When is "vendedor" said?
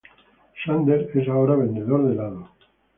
1.55-2.05